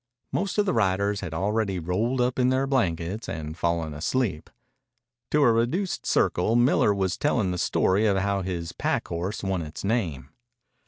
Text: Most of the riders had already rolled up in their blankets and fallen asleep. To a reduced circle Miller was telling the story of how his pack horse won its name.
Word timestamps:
Most 0.31 0.57
of 0.57 0.65
the 0.65 0.73
riders 0.73 1.19
had 1.19 1.31
already 1.31 1.77
rolled 1.77 2.21
up 2.21 2.39
in 2.39 2.49
their 2.49 2.65
blankets 2.65 3.29
and 3.29 3.55
fallen 3.55 3.93
asleep. 3.93 4.49
To 5.29 5.43
a 5.43 5.51
reduced 5.51 6.07
circle 6.07 6.55
Miller 6.55 6.91
was 6.91 7.17
telling 7.17 7.51
the 7.51 7.59
story 7.59 8.07
of 8.07 8.17
how 8.17 8.41
his 8.41 8.71
pack 8.71 9.09
horse 9.09 9.43
won 9.43 9.61
its 9.61 9.83
name. 9.83 10.29